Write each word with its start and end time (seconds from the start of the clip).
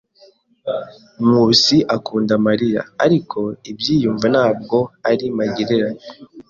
Nkusi 1.25 1.77
akunda 1.95 2.33
Mariya, 2.47 2.81
ariko 3.05 3.39
ibyiyumvo 3.71 4.25
ntabwo 4.33 4.77
ari 5.09 5.25
magirirane. 5.37 6.03